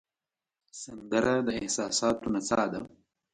[0.81, 2.81] سندره د احساساتو نڅا ده